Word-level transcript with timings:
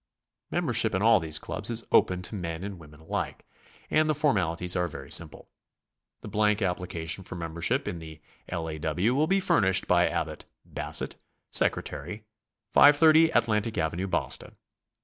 Membership 0.49 0.95
in 0.95 1.03
all 1.03 1.19
these 1.19 1.37
clubs 1.37 1.69
is 1.69 1.85
open 1.91 2.23
to 2.23 2.33
men 2.33 2.63
and 2.63 2.79
women 2.79 3.01
alike, 3.01 3.45
and 3.91 4.09
the 4.09 4.15
formali 4.15 4.57
ties 4.57 4.75
are 4.75 4.87
very 4.87 5.11
simple. 5.11 5.47
The 6.21 6.27
blank 6.27 6.59
application 6.63 7.23
for 7.23 7.35
membership 7.35 7.87
in 7.87 7.99
the 7.99 8.19
L. 8.49 8.67
A. 8.67 8.79
W. 8.79 9.13
will 9.13 9.27
be 9.27 9.39
furnished 9.39 9.85
by 9.87 10.07
Abbot 10.09 10.45
Bassett, 10.65 11.17
Secre 11.53 11.83
tary, 11.83 12.23
530 12.71 13.29
Atlantic 13.29 13.77
Ave., 13.77 14.03
Boston. 14.05 14.55